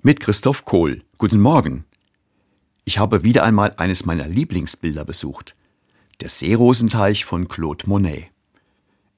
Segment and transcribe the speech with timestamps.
[0.00, 1.02] Mit Christoph Kohl.
[1.18, 1.84] Guten Morgen.
[2.84, 5.56] Ich habe wieder einmal eines meiner Lieblingsbilder besucht.
[6.20, 8.26] Der Seerosenteich von Claude Monet.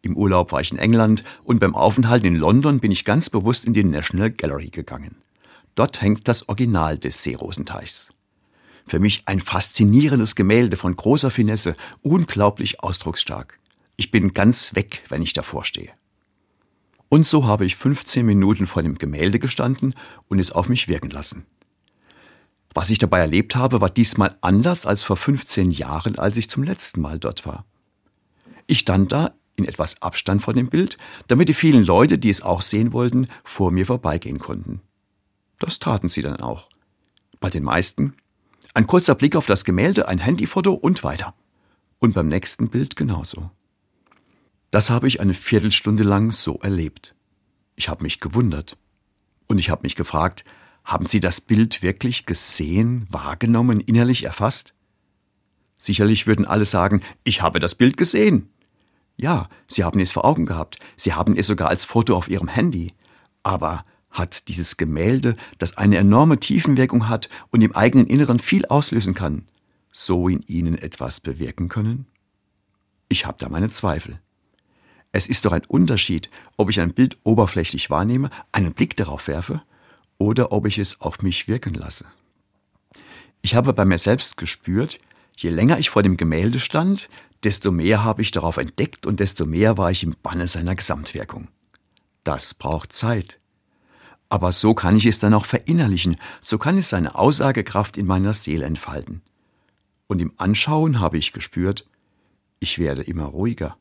[0.01, 3.67] Im Urlaub war ich in England und beim Aufenthalt in London bin ich ganz bewusst
[3.67, 5.17] in die National Gallery gegangen.
[5.75, 8.15] Dort hängt das Original des Seerosenteichs.
[8.87, 13.59] Für mich ein faszinierendes Gemälde von großer Finesse, unglaublich ausdrucksstark.
[13.97, 15.91] Ich bin ganz weg, wenn ich davor stehe.
[17.11, 19.95] Und so habe ich 15 Minuten vor dem Gemälde gestanden
[20.29, 21.45] und es auf mich wirken lassen.
[22.73, 26.63] Was ich dabei erlebt habe, war diesmal anders als vor 15 Jahren, als ich zum
[26.63, 27.67] letzten Mal dort war.
[28.69, 32.43] Ich stand da in etwas Abstand vor dem Bild, damit die vielen Leute, die es
[32.43, 34.81] auch sehen wollten, vor mir vorbeigehen konnten.
[35.59, 36.71] Das taten sie dann auch.
[37.41, 38.15] Bei den meisten
[38.73, 41.35] ein kurzer Blick auf das Gemälde, ein Handyfoto und weiter.
[41.99, 43.51] Und beim nächsten Bild genauso.
[44.71, 47.15] Das habe ich eine Viertelstunde lang so erlebt.
[47.75, 48.77] Ich habe mich gewundert.
[49.49, 50.45] Und ich habe mich gefragt,
[50.85, 54.75] haben Sie das Bild wirklich gesehen, wahrgenommen, innerlich erfasst?
[55.77, 58.49] Sicherlich würden alle sagen, ich habe das Bild gesehen.
[59.17, 62.49] Ja, Sie haben es vor Augen gehabt, Sie haben es sogar als Foto auf Ihrem
[62.49, 62.95] Handy.
[63.43, 69.15] Aber hat dieses Gemälde, das eine enorme Tiefenwirkung hat und im eigenen Inneren viel auslösen
[69.15, 69.47] kann,
[69.91, 72.07] so in Ihnen etwas bewirken können?
[73.09, 74.21] Ich habe da meine Zweifel.
[75.13, 79.63] Es ist doch ein Unterschied, ob ich ein Bild oberflächlich wahrnehme, einen Blick darauf werfe
[80.19, 82.05] oder ob ich es auf mich wirken lasse.
[83.43, 84.99] Ich habe bei mir selbst gespürt,
[85.37, 87.09] je länger ich vor dem Gemälde stand,
[87.43, 91.49] desto mehr habe ich darauf entdeckt und desto mehr war ich im Banne seiner Gesamtwirkung.
[92.23, 93.39] Das braucht Zeit.
[94.29, 98.35] Aber so kann ich es dann auch verinnerlichen, so kann es seine Aussagekraft in meiner
[98.35, 99.23] Seele entfalten.
[100.07, 101.89] Und im Anschauen habe ich gespürt,
[102.61, 103.80] ich werde immer ruhiger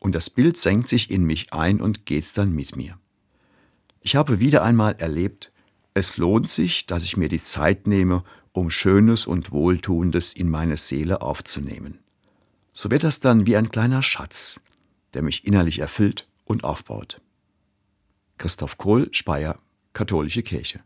[0.00, 2.98] und das Bild senkt sich in mich ein und geht dann mit mir.
[4.00, 5.52] Ich habe wieder einmal erlebt,
[5.94, 10.76] es lohnt sich, dass ich mir die Zeit nehme, um Schönes und Wohltuendes in meine
[10.76, 11.98] Seele aufzunehmen.
[12.72, 14.60] So wird das dann wie ein kleiner Schatz,
[15.14, 17.20] der mich innerlich erfüllt und aufbaut.
[18.38, 19.58] Christoph Kohl, Speyer,
[19.92, 20.80] Katholische Kirche.